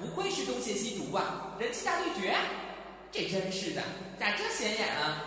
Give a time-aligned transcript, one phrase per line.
[0.00, 2.36] 不愧是东邪西毒啊，人气大对决！
[3.10, 3.82] 这真是的，
[4.18, 5.24] 咋这显眼啊？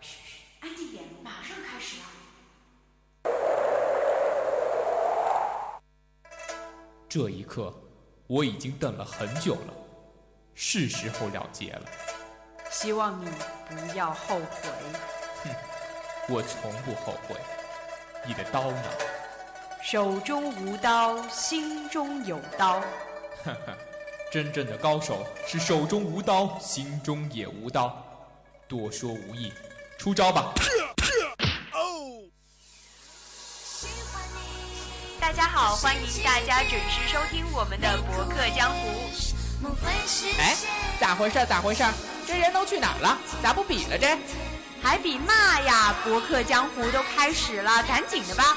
[0.00, 2.04] 嘘嘘，安静点，马上开始了。
[7.08, 7.72] 这一刻，
[8.26, 9.72] 我已经等了很久了，
[10.52, 11.82] 是时候了结了。
[12.70, 13.30] 希望你
[13.68, 14.68] 不要后悔。
[15.44, 15.50] 哼，
[16.28, 17.36] 我从不后悔。
[18.26, 18.84] 你的刀呢？
[19.80, 22.80] 手中无刀，心中有刀。
[23.44, 23.78] 呵呵，
[24.30, 27.96] 真正的高手是手中无刀，心中也无刀。
[28.66, 29.50] 多说无益，
[29.96, 30.52] 出招吧！
[35.18, 38.88] 大家好，欢迎大家准时收听我们的博客江湖。
[40.38, 40.54] 哎，
[41.00, 41.46] 咋回事？
[41.46, 41.82] 咋回事？
[42.26, 43.18] 这人都去哪儿了？
[43.42, 44.18] 咋不比了这？
[44.82, 45.94] 还比嘛呀？
[46.04, 48.56] 博客江湖都开始了，赶紧的吧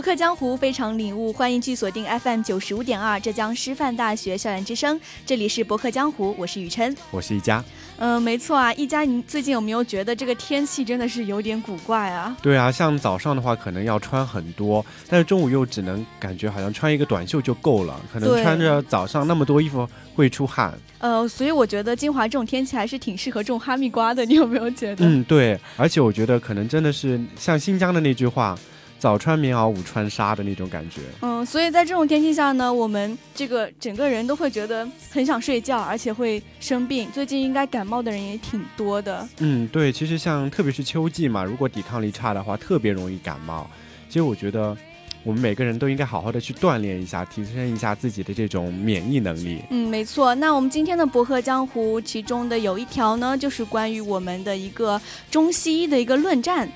[0.00, 6.96] 博客江湖非常领悟，欢迎去锁定 FM 九十五点二浙江师范大学校园之声，这里是博客江湖，我是雨琛。
[7.10, 7.62] 我是一佳。
[7.98, 12.34] 嗯、没错啊，一佳，你最近有没有觉得这个天气真的是有点古怪啊？
[12.40, 20.72] 对啊，像早上的话可能要穿很多，但是中午又只能感觉好像穿一个短袖就够了，可能穿着早上那么多衣服会出汗。
[21.00, 25.04] 呃，所以我觉得金华这种天气还是挺适合种哈密瓜的，你有没有觉得？
[25.04, 28.58] 嗯，对，而且我觉得可能真的是像新疆的那句话
[29.00, 31.00] “早穿棉袄，午穿纱”的那种感觉。
[31.22, 37.10] 嗯，所以在这种天气下呢，我们这个整个人都会觉得很想睡觉，而且会生病。
[37.10, 39.26] 最近应该感冒的人也挺多的。
[39.38, 43.68] 嗯，对，其实像特别是秋季嘛，如果抵抗力差的话，特别容易感冒。
[44.06, 44.76] 其实我觉得
[45.24, 49.62] 我们每个人都应该好好的去锻炼一下，提升一下自己的这种免疫能力。
[49.70, 50.34] 嗯，没错。
[50.34, 55.00] 那我们今天的博客江湖，其中的有一条呢，就是关于我们的一个
[55.30, 56.70] 中西医的一个论战。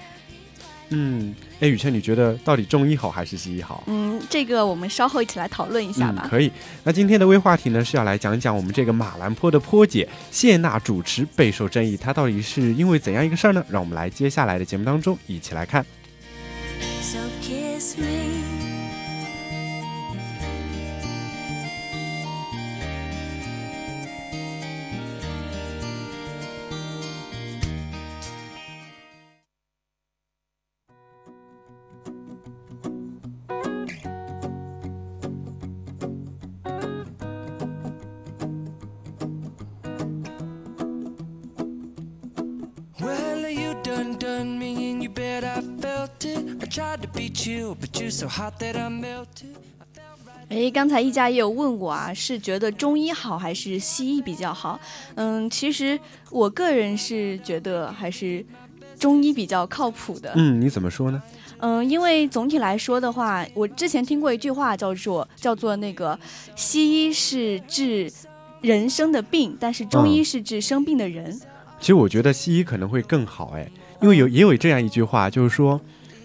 [0.91, 3.83] 嗯，哎，雨倩，你觉得到底中医好还是西医好？
[3.87, 6.23] 嗯，这个我们稍后一起来讨论一下吧。
[6.25, 6.51] 嗯，可以。
[6.85, 13.65] 那今天的微话题呢，是要来讲讲我们这个马兰坡的坡姐谢娜主持备受争议，她到底是因为怎样一个事儿呢？
[13.69, 15.85] 让我们来接下来的节目当中一起来看。
[17.01, 18.34] so kiss me
[50.65, 54.81] 诶，刚才一家也有问我啊，是觉得中医好还是西医比较好？
[55.15, 55.99] 嗯，其实
[56.31, 58.45] 我个人是觉得还是
[58.99, 60.33] 中医比较靠谱的。
[60.37, 61.23] 嗯，你怎么说呢？
[61.59, 66.19] 嗯，因为总体来说的话，我之前听过一句话，叫做叫做那个
[66.57, 68.11] 西医是治
[68.63, 71.39] 人生的病，但是中医是治生病的人。
[71.79, 73.71] 其实我觉得西医可能会更好，哎，
[74.01, 75.79] 因为有也有这样一句话，就是说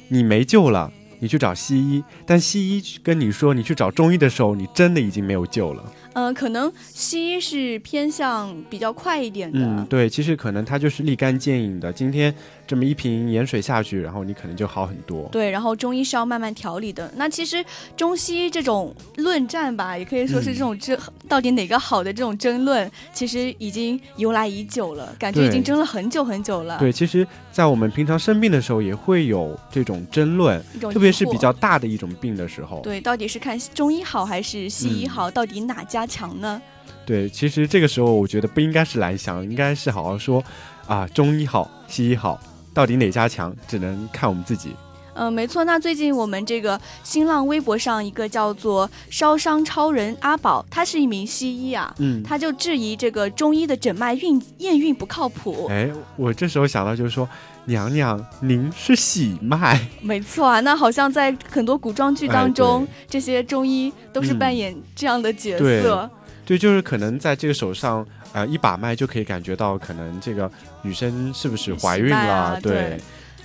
[0.08, 5.84] 你没救了，你去找西医，但西医跟你说你去找中医的时候，你真的已经没有救了。
[6.14, 9.60] 嗯，可能西医是偏向比较快一点的。
[9.60, 12.34] 嗯，对，其实可能它就是立竿见影的，今天
[12.66, 15.30] 这么一瓶盐水下去，然后你可能就好很多。
[15.32, 17.12] 对，然后中医是要慢慢调理的。
[17.16, 17.64] 那其实
[17.96, 26.80] 中西医这种论战吧，也可以说是嗯这种争、到底哪个好的这种争论，其实已经由来已久了，感觉已经争了很久很久了。
[26.80, 32.82] 对，其实，在我们平常生病的时候，也会有这种争论，种特别是比较大的一种病的时候。
[32.82, 35.32] 对，到底是看中医好还是西医嗯好？
[35.32, 36.62] 到底哪家加强呢？
[37.06, 40.42] 对，其实这个时候我觉得不应该是来翔，应该是好好说，
[40.88, 42.40] 啊，中医好，西医好，
[42.74, 44.74] 到底哪家强，只能看我们自己。
[45.14, 45.64] 嗯，没错。
[45.64, 55.68] 那最近我们这个新浪微博上一个叫做“烧伤超人”阿宝，他是一名西医啊，嗯，他就质疑这个中医的诊脉运验孕不靠谱。
[55.70, 57.28] 哎，我这时候想到就是说，
[57.66, 66.10] 娘娘您是喜脉，没错啊，那好像在很多古装剧当中，哎这些中医都是嗯扮演这样的角对色。
[66.46, 70.50] 对，就是可能在这个手上，呃，一把脉就可以感觉到，可能这个
[70.82, 72.16] 女生是不是怀孕了？
[72.16, 73.00] 啊对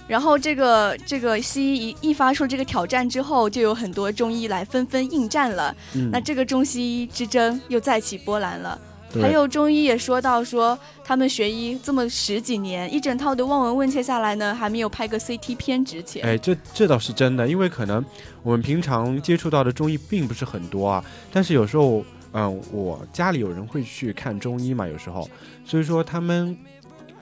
[0.06, 5.74] 然后这个这个西医一一发出这个挑战之后，就有很多中医来纷纷应战了。
[5.94, 8.78] 嗯，那这个中西医之争又再起波澜了。
[9.22, 16.24] 还有中医也说到说，他们学医这么十几年，一整套的望闻问切下来呢，还没有拍个 CT 片值钱。
[16.24, 18.04] 哎，这这倒是真的，因为可能
[18.42, 25.30] 我们平常接触到的中医并不是很多啊，但是有时候，嗯，我家里有人会去看中医嘛，有时候，
[25.64, 26.58] 所以说他们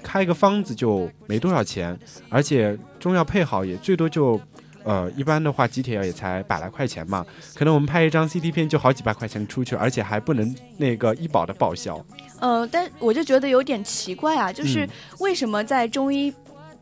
[0.02, 4.40] 开个方子就没多少钱，而且中药配好也最多就，
[4.84, 12.04] 呃，一般的话几帖药也才百来块钱嘛，可能我们拍一张 CT 片就好几百块钱出去，而且还不能那个医保的报销。
[12.40, 14.88] 呃，但我就觉得有点奇怪啊，就是嗯
[15.20, 16.32] 为什么在中医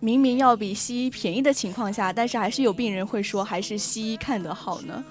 [0.01, 5.05] 明明要比西医便宜的情况下，但是还是有病人会说还是西医看得好呢？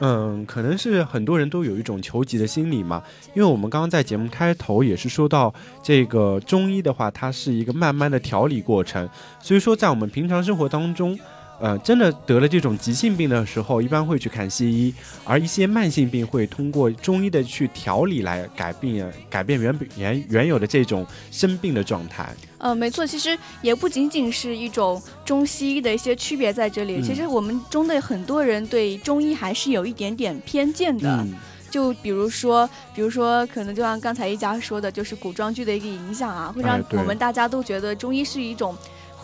[0.00, 3.02] 嗯，可能是很多人都有一种求急的心理嘛，
[3.34, 9.08] 因为我们刚刚在节目开头也是说到，这个中医的话，它是一个慢慢的调理过程，
[9.40, 11.18] 所以说在我们平常生活当中，
[11.60, 14.92] 呃，真的得了这种急性病的时候，一般会去看西医，
[15.24, 22.28] 而一些慢性病会通过中医的去调理来改变改变原原原有的这种生病的状态。
[22.58, 31.08] 呃，没错，其实也不仅仅是一种中西医的一些区别在这里，嗯其实我们中的很多人对中医还是有一点点偏见的。
[31.08, 31.34] 嗯，
[31.70, 38.74] 就比如说，比如说，可能就像刚才一家说的，就是古装剧的一个影响啊，会让我们大家都觉得中医是一种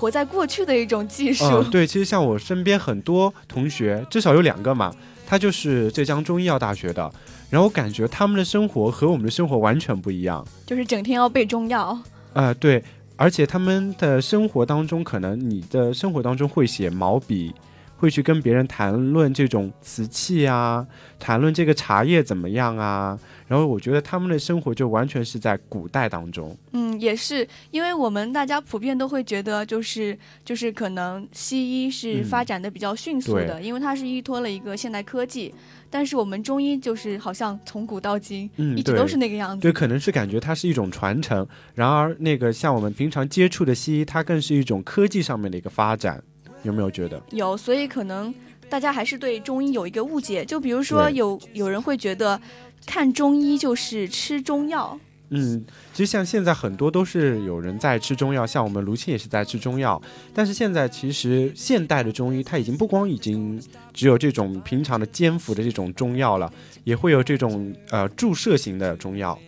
[0.00, 1.44] 活在过去的一种技术。
[1.44, 4.90] 嗯，对，其实像我身边很多同学，至少有两个嘛，
[5.26, 7.12] 他就是浙江中医药大学的，
[7.50, 10.42] 然后我感觉他们的生活和我们的生活完全不一样。
[10.64, 11.98] 就是整天要背中药。
[12.32, 12.82] 啊，对，
[13.16, 17.52] 而且他们的生活当中，可能你的生活当中会写毛笔，
[18.00, 20.86] 会去跟别人谈论这种瓷器啊，
[21.18, 23.18] 谈论这个茶叶怎么样啊。
[23.46, 26.56] 然后我觉得他们的生活就完全是在古代当中。
[26.72, 35.52] 嗯，也是，因为我们大家普遍都会觉得，就是就是可能西医是嗯发展的比较迅速的，因为它是依托了一个现代科技，
[35.90, 39.60] 但是我们中医就是好像从古到今、嗯一直都是那个样子。
[39.60, 46.22] 对，可能是感觉它是一种传承，然而那个像我们平常接触的西医，它更是一种科技上面的一个发展，
[46.62, 47.20] 有没有觉得？
[47.30, 48.34] 有，所以可能
[48.68, 52.40] 大家还是对中医有一个误解，就比如说有有人会觉得
[52.86, 54.98] 看中医就是吃中药。
[55.32, 60.02] 嗯，其实像现在很多都是有人在吃中药，像我们卢青也是在吃中药。
[60.34, 66.52] 但是现在其实现代的中医，它已经不光已经只有这种平常的煎服的这种中药了，
[66.82, 69.38] 也会有这种呃注射型的中药。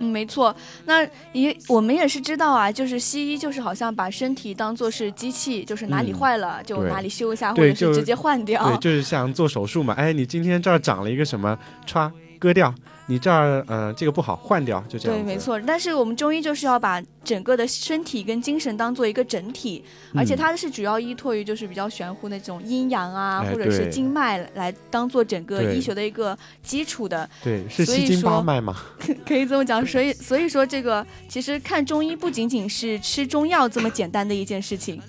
[0.00, 0.54] 嗯，没错。
[0.84, 8.68] 那也我们也是知道啊，就是西医就是好像把身体当做是机器，就是哪里嗯坏了、就哪里修一下，或者是直接换掉。
[8.70, 12.74] 对，就是像做手术嘛，哎，你今天这儿长了一个什么，歘割掉，
[13.06, 15.60] 你这儿呃这个不好换掉，就这样对，没错。
[15.60, 28.76] 但是我们中医就是要把整个的身体跟精神当做一个整体，而且嗯它是主要依托于就是比较玄乎那种阴阳啊，哎或者是经脉来当做整个医学的一个基础的，对，是七经八脉嘛。
[29.24, 29.86] 可以这么讲。
[29.86, 35.00] 所以所以说这个其实看中医不仅仅是吃中药这么简单的一件事情。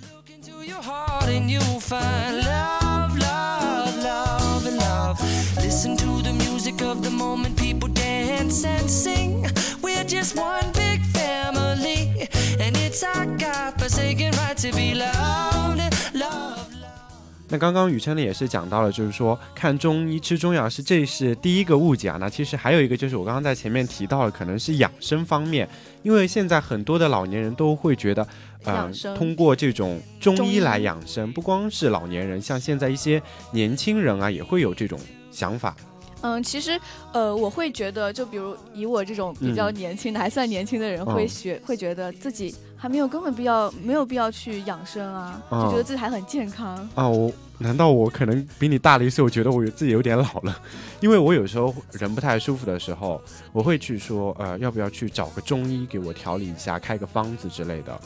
[8.57, 9.45] Dance and sing.
[9.81, 12.27] We're just one big family,
[12.59, 15.81] and it's our God-forsaken right to be loved,
[16.13, 16.63] loved.
[17.49, 22.17] 那刚刚雨琛呢也是讲到了，就是说看中医吃中药是这是第一个误解啊。
[22.19, 25.67] 那其实还有一个就是我刚刚在前面提到了，可能是养生方面，
[26.03, 28.27] 因为现在很多的老年人都会觉得，
[29.15, 34.99] 通过这种中医来养生，不光是老年人，像现在一些年轻人啊也会有这种
[35.31, 35.73] 想法。
[36.21, 36.79] 嗯，其实，
[37.13, 46.89] 呃，我会觉得，就比如以我这种比较嗯年轻的，还算年轻的人，会嗯学，会觉得自己还没有根本必要，没有必要去养生啊，就觉嗯得自己还很健康。
[46.95, 49.23] 啊，我难道我可能比你大了一岁？
[49.23, 50.59] 我觉得我自己有点老了，
[51.01, 53.21] 因为我有时候人不太舒服的时候，
[53.53, 57.99] 我会去说，呃，要不要去找个中医给我调理一下，开个方子之类的。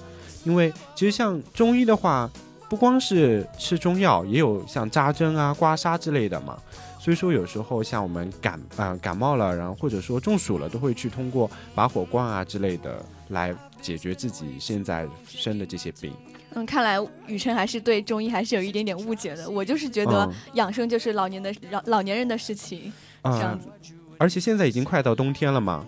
[0.43, 2.29] 因为其实像中医的话，
[2.69, 6.57] 不光是吃中药，也有像扎针啊、刮痧之类的嘛。
[7.01, 16.13] 所以说有时候像我们感啊、感冒了，然后或者说中暑了，都会去通过拔火罐啊之类的来解决自己现在生的这些病。
[16.53, 19.49] 嗯，看来雨辰还是对中医还是有一点点误解的。
[19.49, 22.93] 我就是觉得嗯养生就是老年的老老年人的事情，
[23.23, 23.93] 这样啊、子。
[24.19, 25.83] 而且现在已经快到冬天了嘛，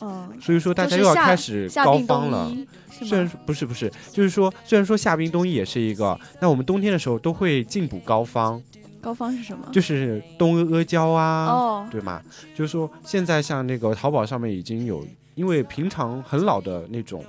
[0.00, 2.52] 嗯，所以说大家又要开始高方了。
[2.90, 8.60] 虽然不是不是，就是说虽然说夏冰冬医也是一个，那我们冬天的时候都会进补膏方，
[9.00, 9.66] 膏方是什么？
[9.72, 12.22] 就是东阿阿胶啊，哦，对吗？
[12.54, 15.04] 就是说现在像那个淘宝上面已经有，
[15.34, 17.24] 因为平常很老的那种，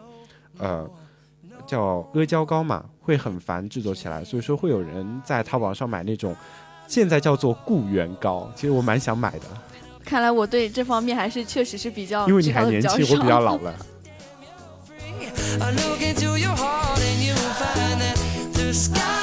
[0.58, 0.90] 呃，
[1.66, 6.36] 叫阿胶膏嘛，会很烦制作起来，所以说会有人在淘宝上买那种，
[6.88, 9.46] 现在叫做固元膏，其实我蛮想买的，
[10.04, 13.74] 看来我对这方面还是确实是比较因为你还年轻，我比较老了。
[15.60, 18.18] I look into your heart and you'll find that
[18.54, 19.21] the sky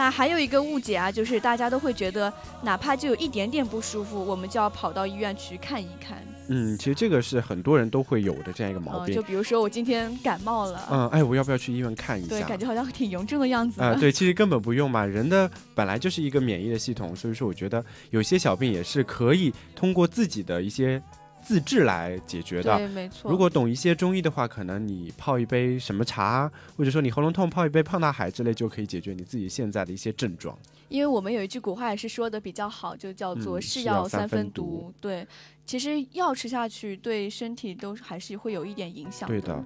[0.00, 6.16] 那还有一个误解啊，就是大家都会觉得，哪怕就有一点点不舒服，我们就要跑到医院去看一看。
[6.48, 9.20] 嗯，其实这个是很多人都会有的这样一个毛嗯，病就。
[9.20, 13.82] 比如说我今天感冒了，嗯，哎，我要不要去医院看一下对，感觉好像挺严重的样子。
[13.82, 21.00] 啊、对，其实根本不用嘛，人的本来就是一个免疫的系统，所以说我觉得有些小病也是可以通过自己的一些
[21.42, 22.76] 自制来解决的。
[22.76, 23.30] 对，没错。
[23.30, 30.58] 如果懂一些中医的话，可能你泡一杯什么茶，或者说你喉咙痛泡一杯胖大海之类，就可以解决你自己现在的一些症状。
[30.88, 35.26] 因为我们有一句古话也是说的比较好，就叫做“嗯是是药三分毒对，
[35.64, 39.64] 其实药吃下去对身体都还是会有一点影响对的。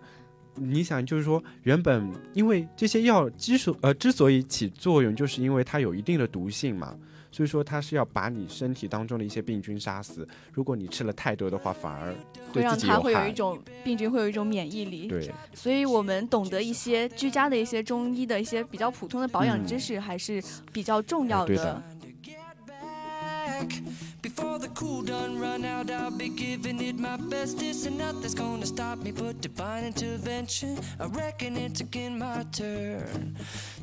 [0.57, 6.97] 你想，就是说，原本因为这些药之所呃之所以起作用，就是因为它有一定的毒性嘛，
[7.35, 10.25] 所以说它是要把你身体当中的一些病菌杀死。
[10.53, 12.15] 如果你吃了太多的话，反而
[12.53, 15.09] 会让它会有一种病菌会有一种免疫力。
[15.09, 20.41] 对，所以我们懂得一些居家的一些中医的一些比较普通的保养嗯知识，还是
[20.73, 21.83] 比较重要的.
[24.37, 27.61] Before the cool done run out, I'll be giving it my best.
[27.61, 30.77] This and nothing's gonna stop me but divine intervention.
[30.99, 33.37] I reckon it's again my turn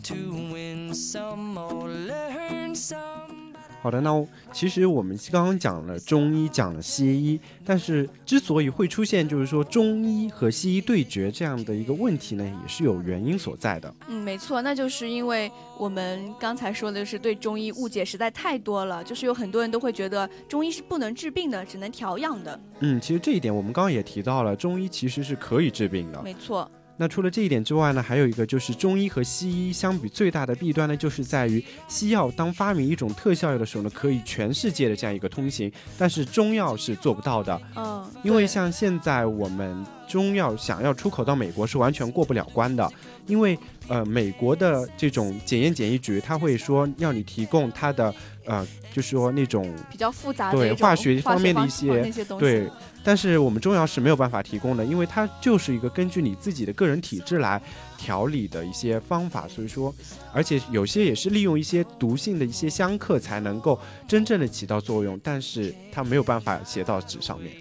[0.04, 3.51] to win some or learn some.
[3.82, 13.92] 好的，那其实我们刚刚讲了中医，讲了西医，但是之所以会出现就是说中医和西医对决这样的一个问题呢，也是有原因所在的。
[14.08, 22.60] 嗯，没错，那就是因为我们刚才说的就是对中医误解实在太多了，就是有很多人都会觉得中医是不能治病的，只能调养的。
[22.82, 26.22] 嗯，其实这一点我们刚刚也提到了，中医其实是可以治病的。
[26.22, 26.70] 没错，
[27.02, 37.60] 那除了这一点之外呢，还有一个就是中医和西医相比最大的弊端呢，就是在于西药当发明一种特效药的时候呢，可以全世界的这样一个通行，但是中药是做不到的。
[37.76, 42.88] 嗯，因为像现在我们中药想要出口到美国是完全过不了关的，
[43.26, 48.14] 因为呃美国的这种检验检疫局，他会说要你提供它的
[48.46, 52.70] 呃，就是说那种比较复杂的对化学方面的一些些，对，
[53.04, 57.62] 但是我们中药是没有办法提供的，因为它就是一个根据你自己的个人体质来
[57.98, 59.94] 调理的一些方法，所以说，
[60.34, 67.52] 而且有些也是利用一些毒性的一些相克才能够真正的起到作用，但是它没有办法写到纸上面。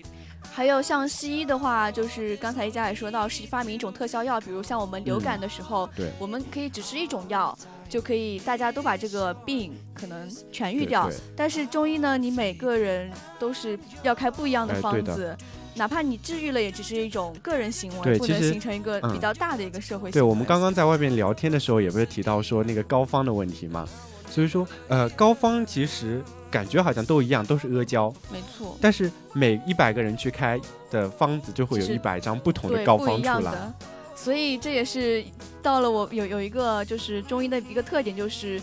[0.53, 7.57] 还有像西医的话，就是刚才一家也说到，是发明一种特效药，比如像我们流感的时候，嗯对我们可以只吃一种药，
[7.89, 11.09] 就可以大家都把这个病可能痊愈掉。
[11.37, 15.37] 但是中医呢，你每个人都是要开不一样的方子。
[15.77, 20.13] 哪怕你治愈了，也只是一种个人行为，不能形成一个嗯比较大的一个社会行为。
[20.13, 23.89] 对，我们刚刚在外面聊天的时候，也不是提到说那个膏方的问题嘛，
[24.29, 33.73] 所以说，呃，膏方其实感觉好像都一样，都是阿胶，没错，但是每一百个人去开的方子就会有一百张不同的膏方出来。
[34.17, 35.25] 所以这也是
[35.63, 38.61] 到了我有有一个就是中医的一个特点，就是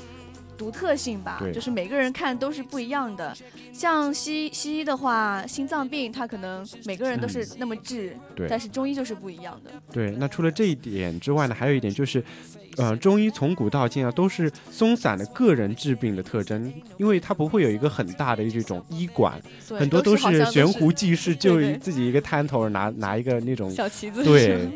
[0.58, 3.36] 独特性吧，就是每个人看都是不一样的。
[3.72, 9.72] 像西西医的话，心脏病它可能每个人都是那么治，嗯对但是中医就是不一样的。
[9.92, 12.24] 对，那除了这一点之外呢，还有一点就是，
[12.78, 24.24] 呃，中医从古到今啊都是松散的个人治病的特征，因为它不会有一个很大的这种医馆，很多都是悬壶济世，就自己一个摊头拿拿一个那种，小旗子。
[24.24, 24.68] 对。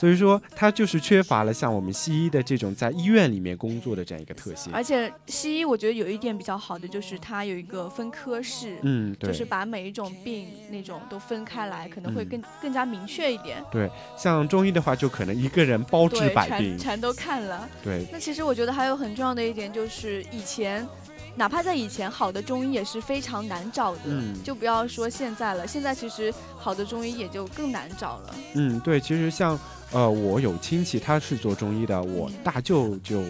[0.00, 4.72] 所以说，它就是缺乏了像我们西医的这种在医院里面工作的这样一个特性。
[4.72, 8.78] 而且西医我觉得有一点比较好的就是它有一个分科室。
[8.80, 9.30] 嗯，对。
[9.30, 13.62] 就是把每一种病那种都分开来，可能会嗯更、更加明确一点。
[13.70, 16.78] 对像中医的话，就可能一个人包治，百病全。
[16.78, 17.68] 全都看了。
[17.84, 20.88] 对，那其实我觉得还有很重要的一点就是，以前
[21.36, 25.66] 哪怕在以前，好的中医也是非常难找的，嗯就不要说现在了。
[25.66, 28.34] 现在其实好的中医也就更难找了。
[28.54, 29.58] 嗯，对，其实像
[29.92, 33.20] 呃，我有亲戚他是做中医的，我嗯大舅舅，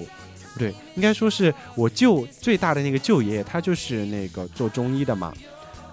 [0.53, 5.33] 不对，应该说是我舅最大的那个舅爷爷，他就是那个做中医的嘛，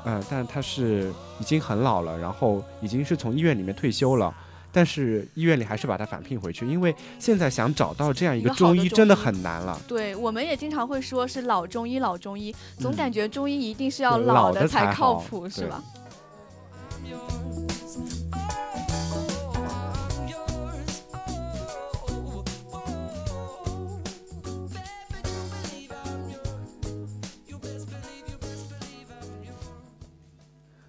[0.03, 4.33] 呃，但他是已经很老了，然后已经是从医院里面退休了。
[4.69, 9.79] 但是医院里还是把他返聘回去，因为现在想找到这样一个中中医真的很难了。
[9.87, 15.81] 对，我们也经常会说是老中医，老中医，总嗯感觉中医一定是要老的的才靠谱，是吧？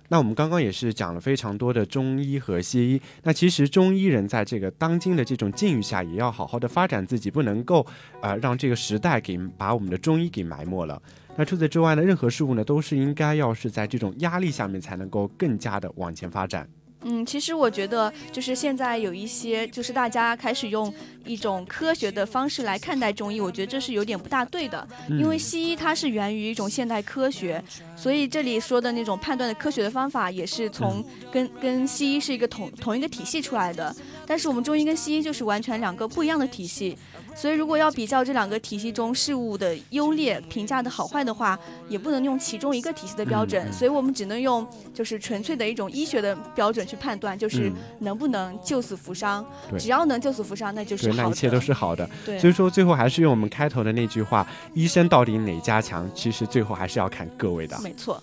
[0.09, 7.87] 那我们刚刚也是讲了非常多的中医和西医，那其实中医人在这个当今的这种境遇下，也要好好的发展自己，不能够
[8.23, 11.01] 呃让这个时代给把我们的中医给埋没了。
[11.37, 16.69] 那除此之外呢，任何事物呢都是应该要是在这种压力下面才能够更加的往前发展。
[17.03, 20.93] 嗯，其实我觉得就是现在有一些，就是大家开始用
[21.25, 24.87] 一种科学的方式来看待中医，我觉得这是有点不大对的。
[25.09, 27.63] 因为西医它是源于一种现代科学，
[27.97, 33.95] 所以这里说的那种判断的科学的方法，也是从跟跟西医是一个同同一个体系出来的。
[34.27, 36.99] 但是我们中医跟西医就是完全两个不一样的体系。
[37.37, 41.57] 所以，如果要比较这两个体系中事物的优劣、评价的好坏的话，
[41.89, 49.45] 也不能用其中一个体系的标准，所以我们只能用就是纯粹的一种医学的标准去判断，就是嗯能不能救死扶伤。
[49.71, 51.23] 对只要能救死扶伤，那就是对，好的。
[51.25, 52.09] 那一切都是好的。
[52.25, 52.39] 对。
[52.39, 56.11] 所以说，最后还是用我们开头的那句话：医生到底哪家强？
[56.15, 57.79] 其实最后还是要看各位的。
[57.83, 58.21] 没错。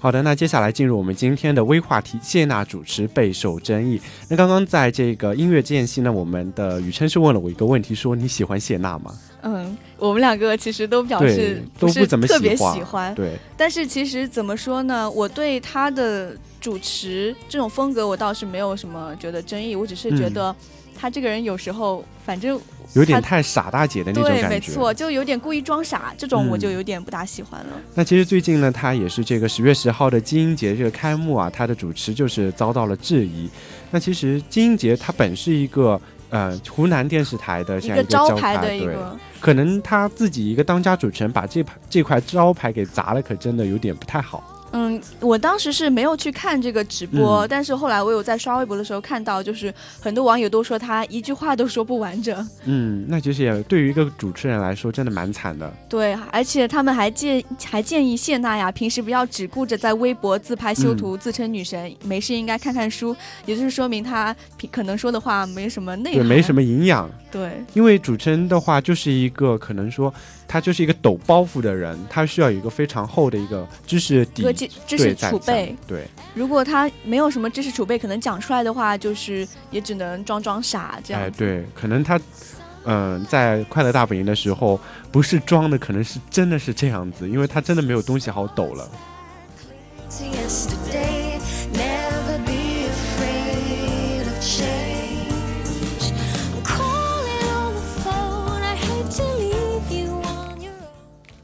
[0.00, 4.00] 好的，那接下来进入我们今天的微话题，谢娜主持备受争议。
[4.28, 9.12] 那刚刚在这个音乐间隙呢，我们的雨琛是问了我一个问题，说你喜欢谢娜吗？
[9.42, 13.14] 嗯，我们两个其实都表示，都不怎么特别喜欢。
[13.14, 15.10] 对，但是其实怎么说呢？
[15.10, 20.56] 我对她的主持这种风格，我倒是没有什么觉得争议，我只是觉嗯得
[20.98, 22.60] 他这个人有时候反正
[22.94, 24.48] 有点太傻大姐的那种，感觉。
[24.48, 27.72] 对没错，就有点故意装傻，这种我就嗯有点不大喜欢了。
[27.94, 33.48] 那其实最近呢，他也是这个十月十号的金鹰节这个开幕啊，他的主持就是遭到了质疑。
[33.90, 44.42] 那其实金鹰节它本是一个呃湖南电视台的这样一个样招招牌的一对，个，可能他自己一个当家主持人把这牌这块招牌给砸了，可真的有点不太好。
[44.88, 52.48] 嗯，我当时是没有去看这个直播，嗯但是后来我有在刷微博的时候看到，就是很多网友都说他一句话都说不完整。
[52.64, 55.72] 嗯，那其实也对于一个主持人来说，真的蛮惨的。
[55.88, 63.14] 对，而且他们还建还建议谢娜呀，平时不要只顾着在微博自拍修图、自称女神，没事应该看看书，
[63.46, 64.34] 也就是说明她
[64.70, 67.10] 可能说的话没什么内对，涵，没什么营养。
[67.30, 67.50] 对。
[67.74, 70.12] 因为主持人的话，就是一个可能说
[70.46, 74.52] 他就是一个抖包袱的人，他需要有一个非常厚的一个知识底个
[74.86, 81.22] 知知识对在在储备，对，如果他没有什么知识储备，可能讲出来的话，就是也只能装装傻这样。
[81.22, 82.20] 哎对，可能他。
[82.90, 84.80] 嗯，在快乐大本营的时候，
[85.12, 88.88] 不是装的，可能是真的是这样子，因为他真的没有东西好抖了。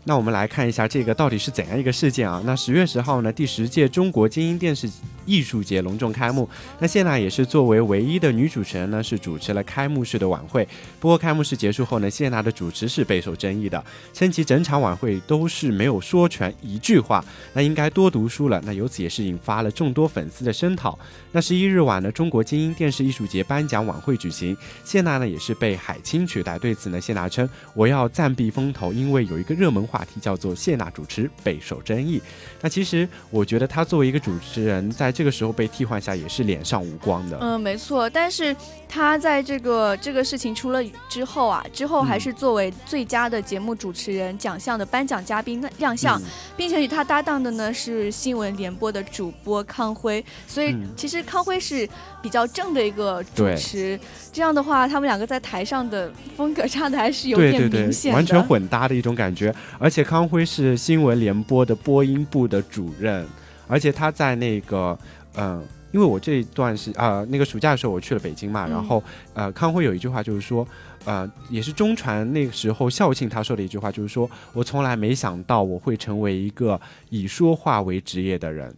[0.07, 2.43] 那我们来看一下这个到底是怎样一个事件啊？
[2.45, 4.87] 那十月十号呢，第十届中国金鹰电视
[5.25, 6.47] 艺术节隆重开幕。
[6.79, 10.69] 那谢娜也是作为唯一的女主持人呢，是主持了开幕式的晚会。
[11.01, 18.61] 不过开幕式结束后呢，谢娜的主持是备受争议的，称其整场晚会都是没有说全一句话，那应该多读书了。
[18.67, 20.99] 那由此也是引发了众多粉丝的声讨。
[21.33, 26.59] 那十一日晚呢，中国金鹰电视艺术节颁奖晚会举行，谢娜呢也是被海清取代。
[26.59, 32.21] 对此呢，谢娜称我要暂避风头，因为有一个热门话题叫做谢娜主持备受争议。
[32.61, 37.39] 那其实我觉得她作为一个主持人，在这个时候被替换下也是脸上无光的。
[37.41, 38.55] 嗯，没错，但是
[38.89, 46.25] 她在这个这个事情出了之后啊，之后还嗯是作为最佳的节目主持人奖项的颁奖嘉宾亮相，嗯
[46.57, 51.89] 并且与他搭档的呢是新闻联播的主播康辉，所以嗯其实康辉是
[52.21, 54.01] 比较正的一个主对持，
[54.33, 59.55] 这样的话，他们两个在台上的风格差的还是有点明显，的，完全混搭的一种感觉。
[59.85, 63.27] 而且康辉是新闻联播的播音部的主任，
[63.69, 64.99] 而且他在那个
[65.37, 65.63] 嗯。
[65.93, 69.01] 因为我这一段是呃那个暑假的时候我去了北京嘛，嗯然后
[69.33, 70.67] 呃康辉有一句话就是说，
[71.05, 78.75] 呃也是中传那个时候校庆他说的一句话，就是说我从来没想到我会成为一个以说话为职业的人。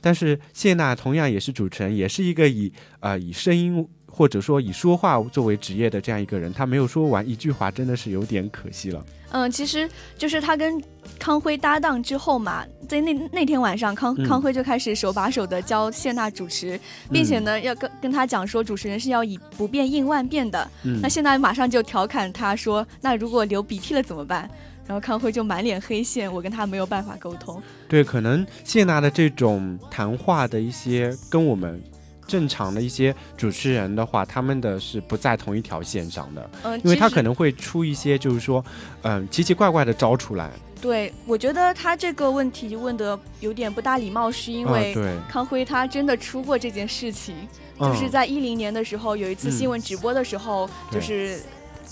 [0.00, 9.04] 但是谢娜同样也是主持人，也是一个以呃以声音或者说以说话作为职业的这样一个人，他没有说完一句话，真的是有点可惜了。
[9.32, 10.80] 嗯，其实就是他跟
[11.18, 16.78] 康辉搭档之后嘛，在那那天晚上，康、嗯康辉就开始手把手的教谢娜主持，
[17.10, 20.70] 并且呢，要跟跟他讲说，主持人是要以不变应万变的。
[20.84, 24.48] 嗯那谢娜马上就调侃他说：“那如果流鼻涕了怎么办？”
[24.86, 27.62] 然后康辉就满脸黑线，我跟他没有办法沟通。
[27.88, 31.80] 对，可能谢娜的这种谈话的一些跟我们
[32.26, 38.64] 正常的一些主持人的话，他们的是不在同一条线上的，嗯、因为他可能会出一些就是说，
[39.02, 40.50] 嗯、奇奇怪怪的招出来。
[40.80, 44.94] 对我觉得他这个问题问的有点不大礼貌，是因啊为，
[45.28, 47.34] 康辉他真的出过这件事情。
[47.78, 51.40] 就是嗯在一零年的时候，有一次嗯新闻直播的时候，对就是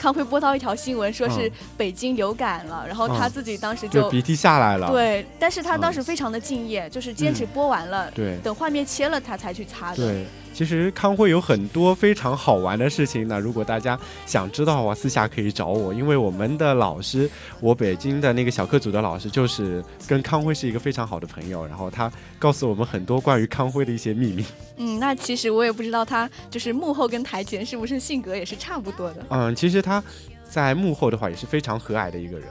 [0.00, 4.90] 康辉播到一条新闻，说是嗯北京流感了，然后他自己当时就、就鼻涕下来了。
[4.90, 5.92] 对，但是他当嗯。
[5.92, 8.38] 时非常的敬业，就是坚持播完了，对。
[8.42, 9.96] 等画面切了他才去擦的。
[9.96, 13.40] 对，其实康辉有很多非常好玩的事情呢。
[13.40, 24.44] 如果大家想知道的话，私下可以找我，因为我们的老师，我北京的那个小课组的老师，就是跟康辉是一个非常好的朋友，然后他告诉我们很多关于康辉的一些秘密。
[24.76, 29.24] 嗯，那其实我也不知道他就是幕后跟台前是不是性格也是差不多的。
[29.30, 30.02] 嗯，其实他
[30.48, 32.48] 在幕后的话也是非常和蔼的一个人。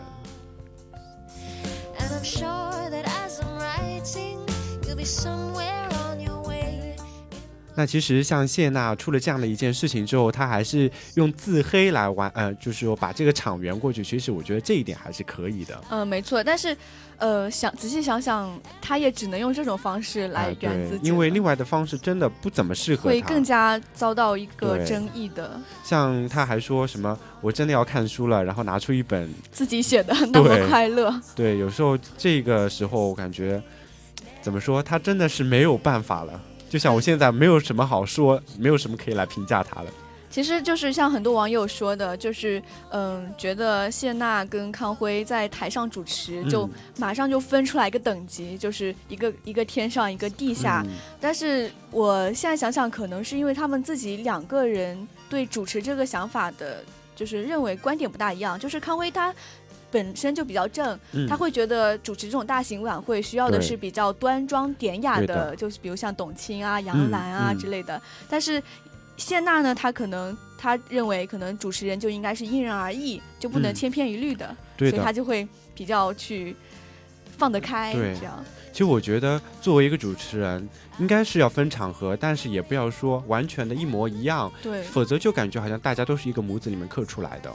[1.99, 4.39] And I'm sure that as I'm writing,
[7.80, 14.04] 那其实像谢娜出了这样的一件事情之后，她还是用自黑来完，呃，就是说把这个场圆过去。
[14.04, 15.82] 其实我觉得这一点还是可以的。
[15.89, 16.76] 嗯，没错，但是，
[17.15, 23.22] 呃，想仔细想想，他也只能用这种方式来啊圆自己因为另外的方式真的不怎么适合会。
[23.22, 25.58] 更加遭到一个争议的。
[25.82, 29.34] 像他还说什么，我真的要看书了，然后拿出一本。
[29.54, 33.63] 自己写的那么快乐，对，有时候这个时候我感觉，
[34.42, 36.42] 怎么说，他真的是没有办法了。
[36.69, 39.91] 就像我现在没有什么好说，没有什么可以来评价他了。
[40.29, 50.84] 其实就是像很多网友说的，就是嗯，觉得谢娜跟康辉在台上主持，就嗯马上就分出来一个等级，就是一个一个天上一个地下。
[50.86, 56.84] 嗯但是我现在想想，可能是因为他们自己两个人对主持这个想法的，
[57.15, 58.58] 就是认为观点不大一样。
[58.60, 59.34] 就是康辉他
[59.91, 68.02] 本身就比较正，嗯他会觉得主持这种大型晚会需要的是比较端庄典雅的，的就是比如像董卿啊、杨澜啊嗯之类的。
[68.30, 68.62] 但是
[69.17, 74.97] 谢娜呢，她可能她认为可能主持人就应该是因人而异，就不能嗯千篇一律的，对的。
[74.97, 76.56] 所以她就会比较去
[77.38, 78.43] 放得开，对这样。
[78.71, 87.52] 其实我觉得作为一个主持人，应该是要分场合，但是也不要说完全的一模一样，对，否则就感觉好像大家都是一个模子里面刻出来的。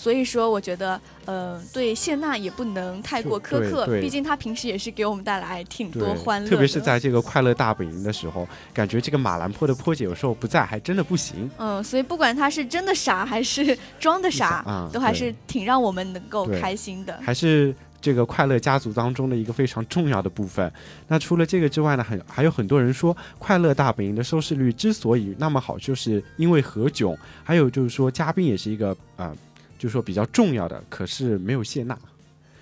[0.00, 11.50] 所以说，我觉得，呃，对谢娜也不能太过苛刻，毕竟她平时也是给我们带来挺多欢乐，特别是在这个快乐大本营的时候，感觉这个马兰坡的坡姐有时候不在，还真的不行。
[11.58, 17.20] 嗯，所以不管她是真的傻还是 装的傻，嗯都还是挺让我们能够开心的。
[17.22, 20.72] 还是这个快乐家族当中的一个非常重要的部分。
[21.08, 29.36] 那除了这个之外呢，很还有很多人说，快乐大本营的收视率之所以那么好，就是因为何炅，还有就是说嘉宾也是一个呃，
[29.80, 31.98] 就是说比较重要的，可是没有谢娜。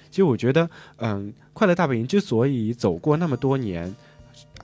[0.08, 3.92] 其实我觉得，嗯，快乐大本营之所以走过那么多年。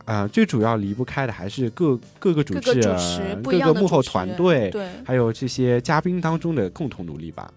[0.06, 7.50] 呃，最主要离不开的还是各各个主持人、各个幕后团队，对，还有这些嘉宾当中的共同努力吧。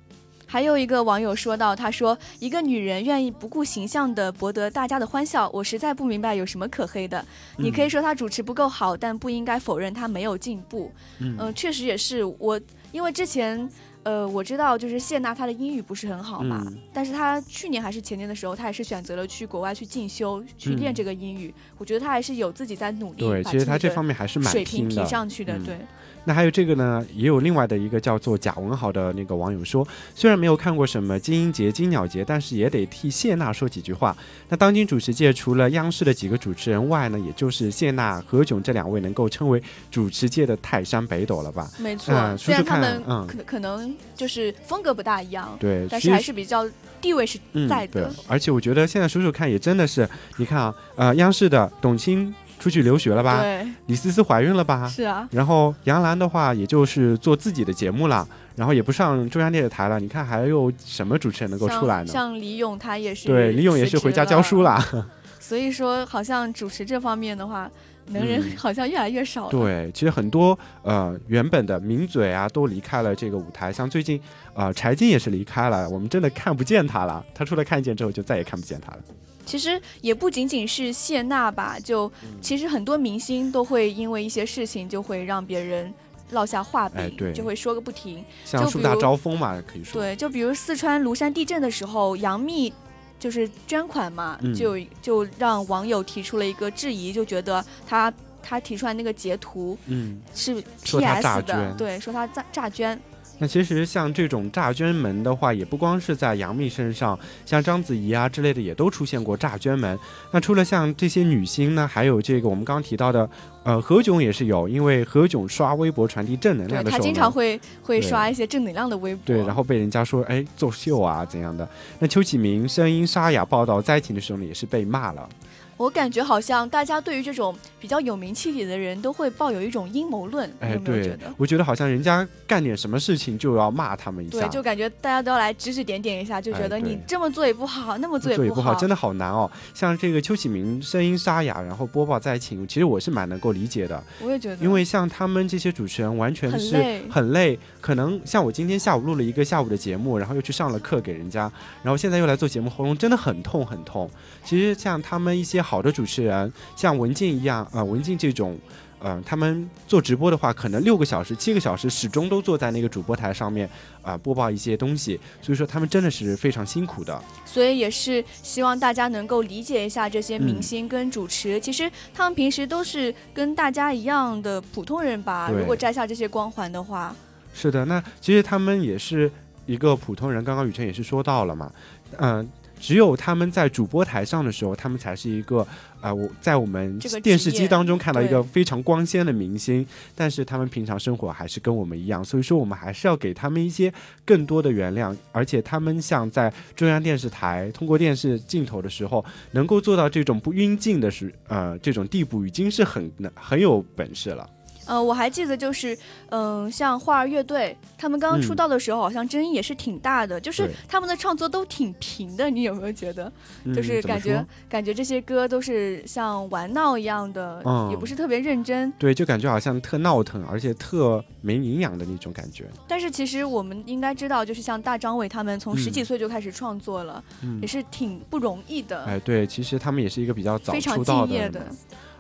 [0.46, 7.24] 还有一个网友说到，他说一个女人愿意不顾形象的博得大家的欢笑，我实在不明白有什么可黑的。
[7.58, 10.90] 你可以说她主持不够好，但不应该否认她没有进步。
[11.20, 12.60] 嗯呃确实也是我，
[12.94, 13.70] 因为之前。
[14.08, 21.54] 呃，我知道，就是谢娜她的英语不是很好嘛，嗯但是她去年还是前年的时候，她也是选择了去国外去进修，去练嗯这个英语。
[21.78, 25.06] 我觉得她还是有自己在努力，对，把其实她这方面还是蛮水平提。
[25.06, 25.58] 上去的。
[25.58, 25.78] 嗯对，
[26.28, 34.14] 那还有这个呢，也有另外的一个叫做贾文豪的那个网友说，虽然没有看过什么金鹰节、金鸟节，但是也得替谢娜说几句话。
[34.50, 41.72] 那当今主持界除了央视的几个主持人外呢，也就是谢娜、何炅这两位能够称为主持界的泰山北斗了吧？
[41.80, 42.14] 没错。
[42.14, 53.42] 嗯虽然他们嗯可、可能就是风格不大一样，对，但是还是比较地位是在的。，而且我觉得现在数数看也真的是，你看啊，呃，央视的董卿出去留学了吧？
[53.42, 54.88] 对，李思思怀孕了吧？
[54.88, 60.00] 是啊，然后杨澜的话，也就是做自己的节目了，然后也不上中央电视台了。
[60.00, 62.08] 你看还有什么主持人能够出来呢？
[62.12, 64.84] 像李咏，他也是对，李咏也是回家教书了。
[65.40, 67.70] 所以说，好像主持这方面的话，
[68.08, 69.52] 能人嗯好像越来越少了。
[69.52, 74.20] 对，其实很多呃原本的名嘴啊都离开了这个舞台，像最近
[74.54, 77.24] 呃柴静也是离开了，我们真的看不见他了。
[77.34, 79.00] 他出来看见之后，就再也看不见他了。
[79.48, 85.92] 其实也不仅仅是谢娜吧，就嗯其实很多明星都会因为一些事情就会让别人
[86.32, 88.24] 落下话柄，哎对就会说个不停。
[88.44, 90.00] 像树大就比如招风嘛，可以说。
[90.00, 92.72] 对，就比如四川芦山地震的时候，杨幂
[93.18, 103.00] 就是捐款嘛，嗯就就让网友提出了一个质疑，就觉得她她提出来那个截图嗯，是说她诈 PS 的，对，说她诈诈捐。
[103.40, 109.98] 那其实像这种诈捐门的话，也不光是在杨幂身上，像章子怡啊之类的也都出现过诈捐门。
[110.32, 113.30] 那除了像这些女星呢，还有这个我们刚刚提到的，
[113.64, 121.68] 呃，何炅也是有，因为何炅刷微博传递正能量的时候他，经常会会刷一些正能量的微博，对，然后被人家说哎作秀啊怎样的。
[122.00, 125.30] 那邱启明声音沙哑报道灾情的时候呢，也是被骂了。
[125.78, 139.50] 我感觉好像大家对于这种比较有名气体的人都会抱有一种阴谋论，哎，对有没有觉得？，我觉得好像人家干点什么事情就要骂他们一下对，就感觉大家都要来指指点点一下，就觉得你这么做也不好，那么做也不好，真的好难哦。
[139.74, 144.04] 像这个邱启明声音沙哑，然后播报灾情，其实我是蛮能够理解的。
[144.22, 147.60] 我也觉得，因为像他们这些主持人，完全是很累很累。
[147.80, 151.50] 可能像我今天下午录了一个下午的节目，然后又去上了课给人家，
[151.84, 154.10] 然后现在又来做节目，喉咙真的很痛很痛。
[154.44, 158.58] 其实像他们一些好的主持人，像文静一样，呃，文静这种。
[159.00, 163.70] 呃，他们做直播的话，可能六个小时、七个小时，始终都坐在那个主播台上面，
[164.02, 167.22] 啊、播报一些东西，所以说他们真的是非常辛苦的。
[167.46, 175.48] 所以也是希望大家能够理解一下这些明嗯星跟主持，其实他们平时都是跟大家一样的普通人吧。
[175.52, 177.16] 如果摘下这些光环的话，
[177.54, 179.32] 是的，那其实他们也是
[179.68, 180.44] 一个普通人。
[180.44, 181.72] 刚刚雨辰也是说到了嘛，
[182.18, 185.66] 嗯、只有他们在主播台上的时候，他们才是一个
[186.00, 189.86] 啊、我在我们电视机当中看到一个非常光鲜的明星，
[190.16, 193.92] 但是他们平常生活还是跟我们一样，所以说我们还是要给他们一些
[194.24, 195.16] 更多的原谅。
[195.32, 204.48] 而且他们像在中央电视台通过电视镜头的时候，能够做到这种不晕镜的是呃这种地步，已经是很很有本事了。
[204.88, 205.98] 呃，我还记得就是，
[206.30, 213.32] 嗯、像花儿乐队，他们刚刚出嗯道的时候，好像争议也是挺大的，就是他们的创作都挺平的，你有没有觉得？
[213.66, 218.92] 嗯就是感觉、感觉这些歌都是像玩闹一样的，嗯也不是特别认真。
[218.98, 222.66] 对，就感觉好像特闹腾，而且特没营养的那种感觉。
[222.88, 231.68] 但是其实我们应该知道，就是像大张伟他们从十嗯几岁就开始创作了，嗯也，是挺不容易的，哎，对，其实他们也是一个比较早非常出道敬业的。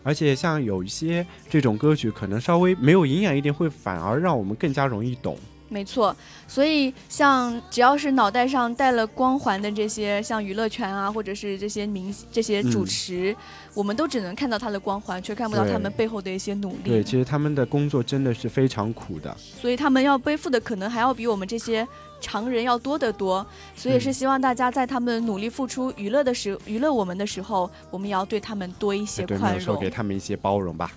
[0.07, 5.37] 而且像有一些这种歌曲，可能稍微没有营养一点，会反而让我们更加容易懂。
[5.69, 6.15] 没错，
[6.47, 13.35] 所以像只要是脑袋上带了光环的这些，像娱乐圈啊，或者是这些明这些主嗯持，
[13.73, 19.35] 我们都只能看到他的光环，却看不到他们背后的一些努力对，其实他们的工作真的是非常苦的。
[19.37, 21.85] 所以他们要背负的可能还要比我们这些
[22.21, 23.45] 常人要多得多。
[23.75, 29.89] 所以是嗯希望大家在他们努力付出娱乐的时娱乐我们的时候，我们也要对他们多一些宽容给。
[29.89, 30.91] 他们一些包容吧。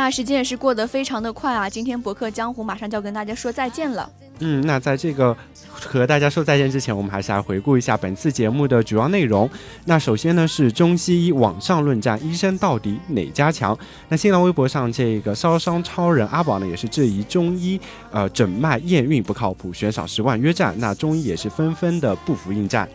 [0.00, 1.68] 那时间也是过得非常的快啊！
[1.68, 4.10] 今天博客江湖马上就要跟大家说再见了。
[4.38, 5.36] 嗯，那在这个
[5.78, 9.48] 和大家说再见之前，我们还是来回顾一下本次节目的主要内容。
[9.84, 13.78] 那首先呢是中西医网上论战，医生到底哪家强？
[14.08, 17.78] 那新浪微博上这个烧伤超人阿宝呢也是质疑中医
[18.10, 20.74] 呃诊脉验孕不靠谱，悬赏十万约战。
[20.78, 22.88] 那中医也是纷纷的不服应战。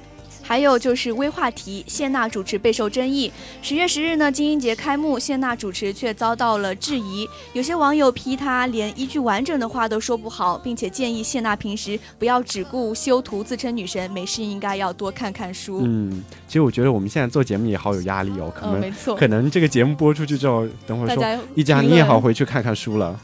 [0.47, 3.31] 还有就是微话题，谢娜主持备受争议。
[3.63, 7.27] 十月十日呢，金鹰节开幕，谢娜主持却遭到了质疑。
[7.53, 15.81] 有些网友批她连一句完整的话都说不好，并且建议谢娜平时不要只顾修图自称女神，没事应该要多看看书。
[15.83, 21.23] 嗯，其实我觉得我们现在做节目也好有压力哦，可嗯，能、没错，可能这个节目播出去之后，等会儿说
[21.55, 23.19] 一家你也好回去看看书了。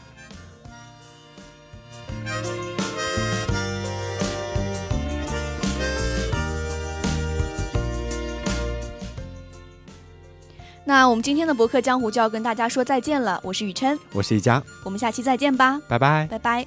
[10.92, 13.40] 那我们今天的博客江湖就要跟大家说再见了。
[13.42, 16.66] 我是雨琛，我是一佳，我们下期再见吧，拜拜，拜拜。